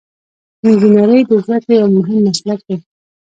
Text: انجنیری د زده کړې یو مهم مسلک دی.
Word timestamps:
انجنیری 0.65 1.19
د 1.29 1.31
زده 1.43 1.57
کړې 1.63 1.75
یو 1.81 1.89
مهم 1.97 2.17
مسلک 2.27 2.59
دی. 2.67 2.77